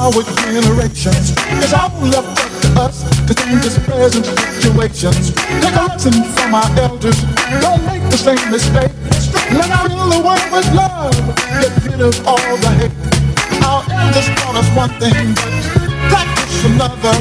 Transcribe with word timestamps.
our 0.00 0.24
generations. 0.48 1.36
It's 1.60 1.74
all 1.76 1.92
up 2.16 2.24
to 2.32 2.68
us 2.80 3.04
to 3.28 3.34
change 3.34 3.60
this 3.60 3.78
present 3.84 4.24
situations. 4.56 5.36
Take 5.60 5.76
a 5.76 5.84
lesson 5.92 6.24
from 6.32 6.54
our 6.54 6.70
elders. 6.80 7.20
Don't 7.60 7.84
make 7.84 8.04
the 8.08 8.16
same 8.16 8.40
mistake. 8.50 8.92
When 9.52 9.68
I 9.68 9.84
fill 9.84 10.08
the 10.08 10.20
world 10.24 10.48
with 10.56 10.68
love, 10.72 11.12
get 11.60 11.72
rid 11.84 12.00
of 12.00 12.16
all 12.26 12.56
the 12.64 12.70
hate. 12.80 12.96
Our 13.60 13.84
elders 13.92 14.28
taught 14.40 14.56
us 14.56 14.68
one 14.72 14.92
thing, 14.96 15.34
but 15.36 15.52
practice 16.08 16.64
another. 16.64 17.16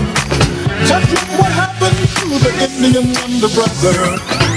Just 0.88 1.12
look 1.12 1.30
what 1.36 1.52
happened 1.52 2.00
to 2.00 2.28
the 2.40 2.52
Indian 2.64 3.12
and 3.12 3.44
the 3.44 3.50
brother. 3.52 4.49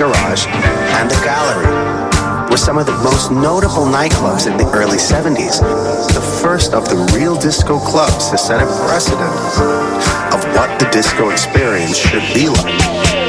Garage, 0.00 0.46
and 0.46 1.10
the 1.10 1.20
Gallery 1.22 1.68
were 2.50 2.56
some 2.56 2.78
of 2.78 2.86
the 2.86 2.96
most 3.04 3.30
notable 3.30 3.84
nightclubs 3.84 4.50
in 4.50 4.56
the 4.56 4.64
early 4.72 4.96
70s, 4.96 5.60
the 6.14 6.40
first 6.42 6.72
of 6.72 6.88
the 6.88 6.96
real 7.14 7.36
disco 7.36 7.78
clubs 7.78 8.30
to 8.30 8.38
set 8.38 8.62
a 8.62 8.66
precedent 8.88 9.30
of 10.32 10.42
what 10.56 10.80
the 10.80 10.88
disco 10.90 11.28
experience 11.28 11.98
should 11.98 12.24
be 12.32 12.48
like. 12.48 13.19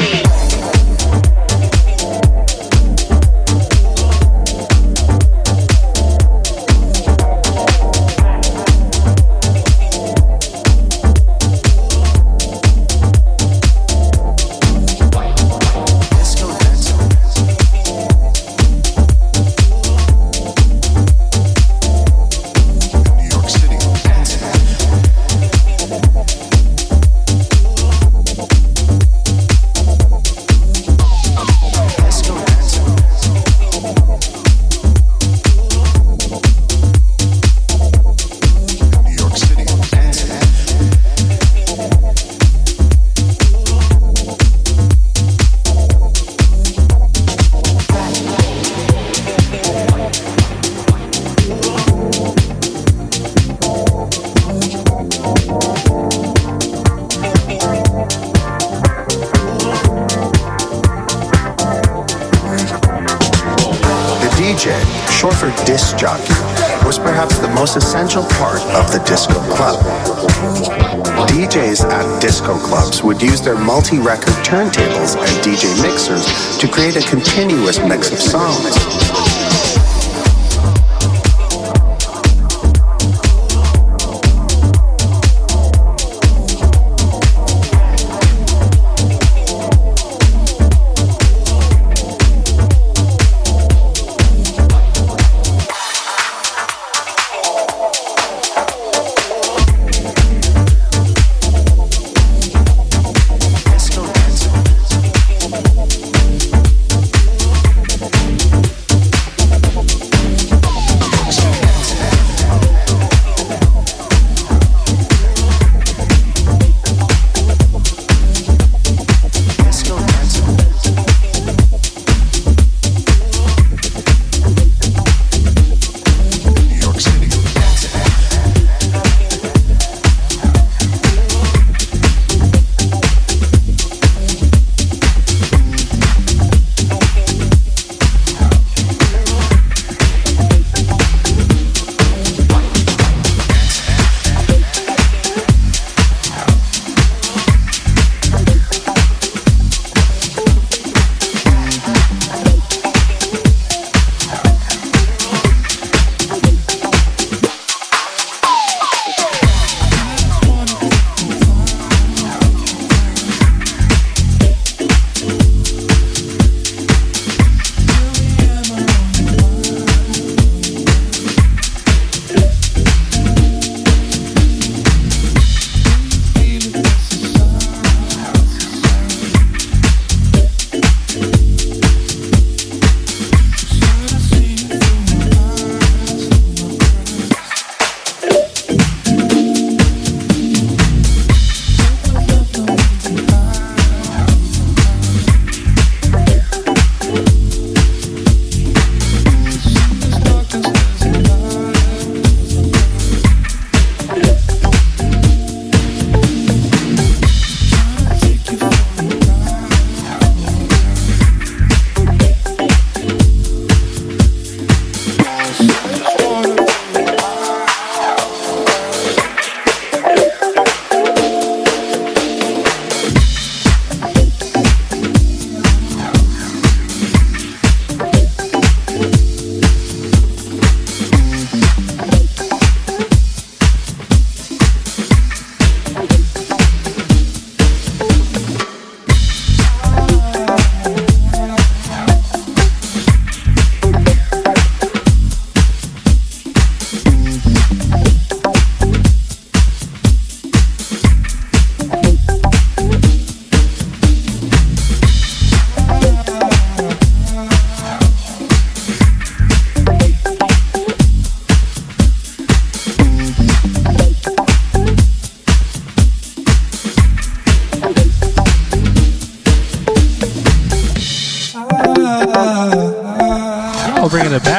Multi-record 73.91 74.33
turntables 74.45 75.17
and 75.17 75.43
DJ 75.43 75.81
mixers 75.81 76.57
to 76.57 76.67
create 76.67 76.95
a 76.95 77.01
continuous 77.09 77.79
mix 77.79 78.11
of 78.11 78.19
songs. 78.19 79.10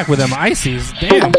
With 0.09 0.19
them 0.19 0.33
ices. 0.35 0.93
Damn. 1.01 1.33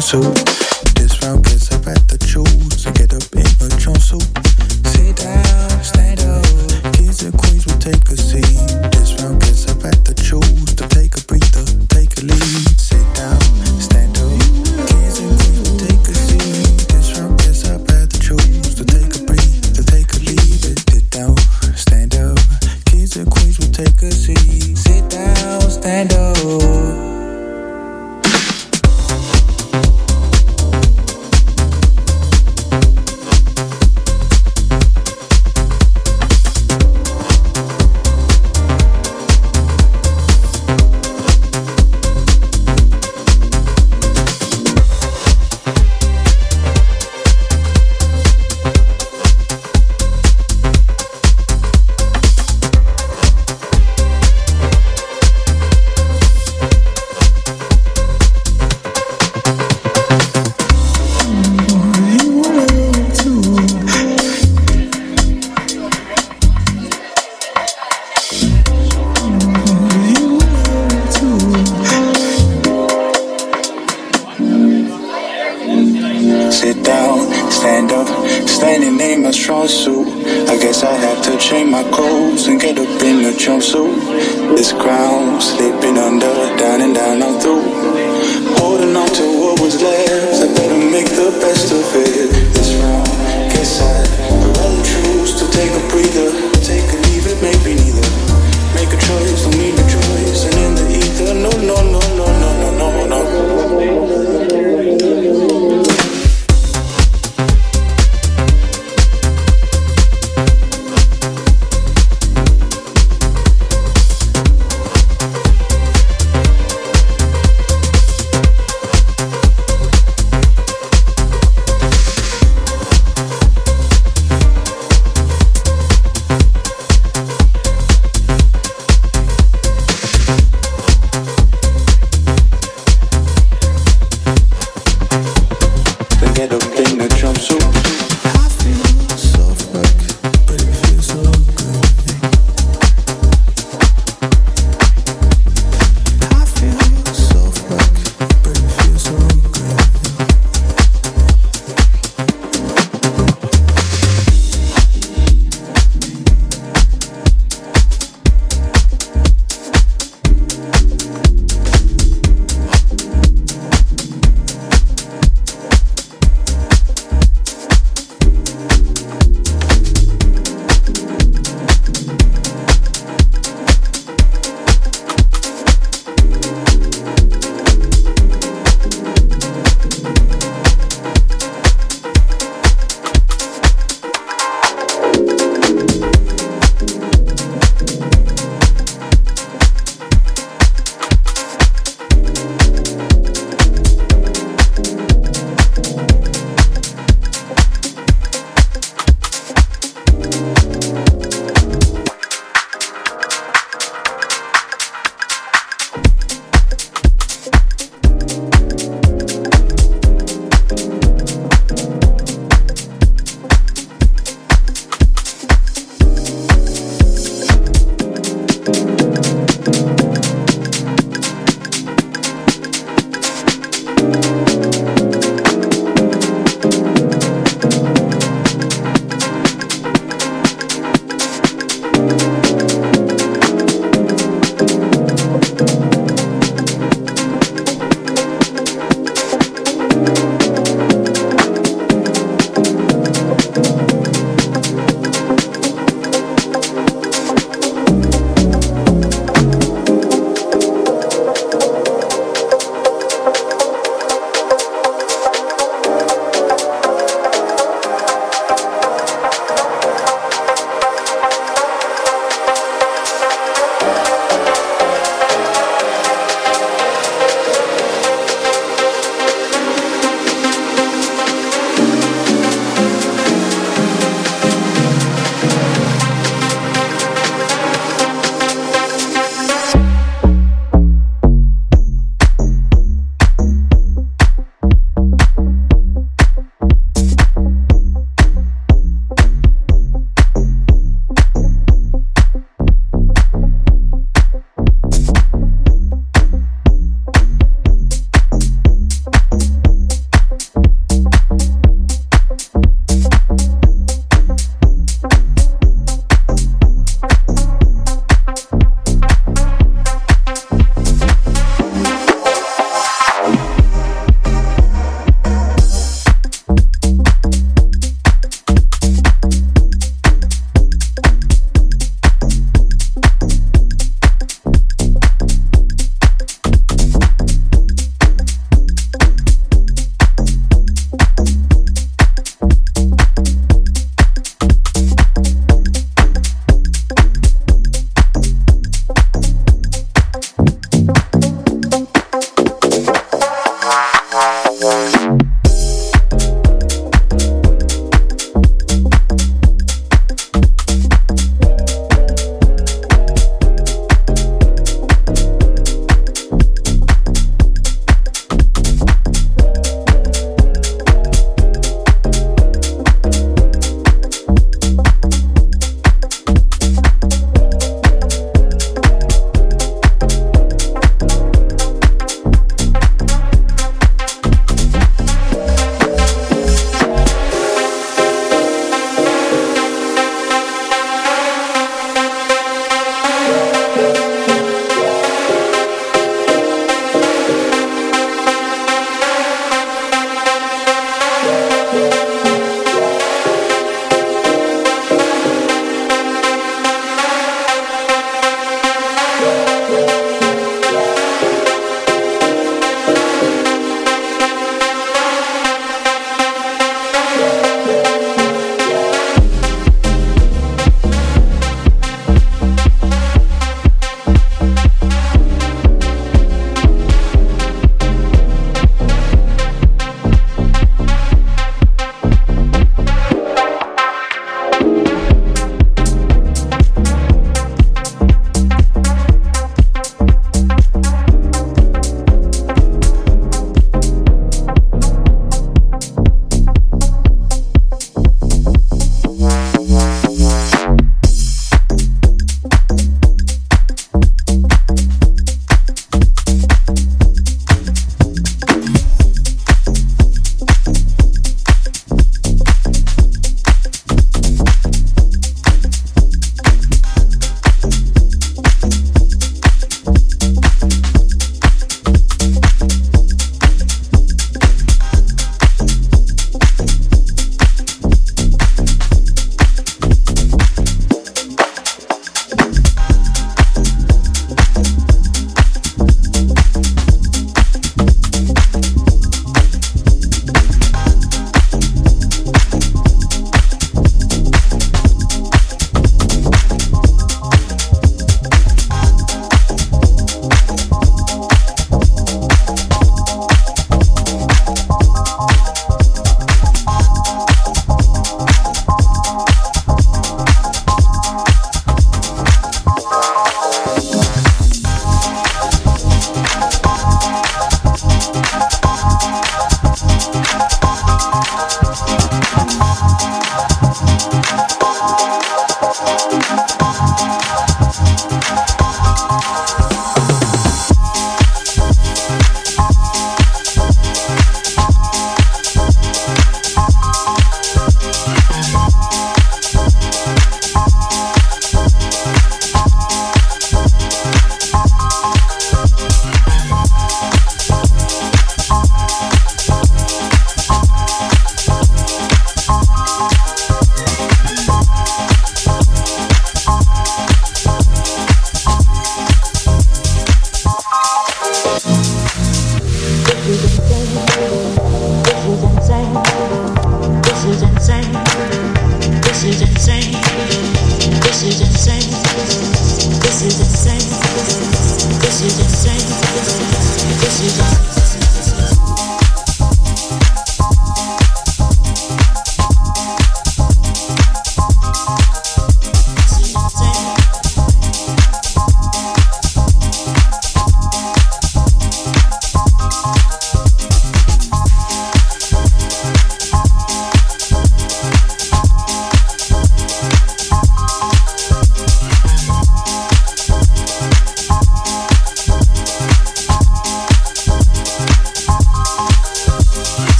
console. 0.00 0.71